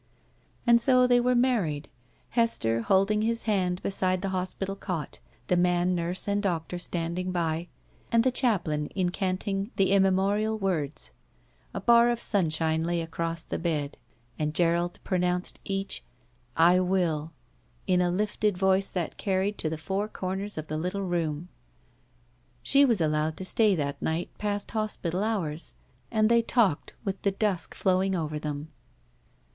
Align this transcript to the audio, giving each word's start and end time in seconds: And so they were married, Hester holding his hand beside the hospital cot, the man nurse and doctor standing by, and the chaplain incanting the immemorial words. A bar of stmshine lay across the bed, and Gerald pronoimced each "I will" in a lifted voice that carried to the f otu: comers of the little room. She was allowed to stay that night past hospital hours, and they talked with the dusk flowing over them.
And 0.65 0.81
so 0.81 1.05
they 1.05 1.19
were 1.19 1.35
married, 1.35 1.87
Hester 2.29 2.81
holding 2.81 3.21
his 3.21 3.43
hand 3.43 3.83
beside 3.83 4.23
the 4.23 4.29
hospital 4.29 4.75
cot, 4.75 5.19
the 5.45 5.55
man 5.55 5.93
nurse 5.93 6.27
and 6.27 6.41
doctor 6.41 6.79
standing 6.79 7.31
by, 7.31 7.67
and 8.11 8.23
the 8.23 8.31
chaplain 8.31 8.87
incanting 8.95 9.69
the 9.75 9.91
immemorial 9.91 10.57
words. 10.57 11.11
A 11.71 11.79
bar 11.79 12.09
of 12.09 12.17
stmshine 12.17 12.83
lay 12.83 12.99
across 13.01 13.43
the 13.43 13.59
bed, 13.59 13.95
and 14.39 14.55
Gerald 14.55 14.97
pronoimced 15.03 15.59
each 15.65 16.03
"I 16.57 16.79
will" 16.79 17.31
in 17.85 18.01
a 18.01 18.09
lifted 18.09 18.57
voice 18.57 18.89
that 18.89 19.17
carried 19.17 19.59
to 19.59 19.69
the 19.69 19.77
f 19.77 19.87
otu: 19.87 20.11
comers 20.11 20.57
of 20.57 20.65
the 20.65 20.77
little 20.77 21.03
room. 21.03 21.47
She 22.63 22.83
was 22.85 23.01
allowed 23.01 23.37
to 23.37 23.45
stay 23.45 23.75
that 23.75 24.01
night 24.01 24.35
past 24.39 24.71
hospital 24.71 25.23
hours, 25.23 25.75
and 26.09 26.27
they 26.27 26.41
talked 26.41 26.95
with 27.03 27.21
the 27.21 27.29
dusk 27.29 27.75
flowing 27.75 28.15
over 28.15 28.39
them. 28.39 28.69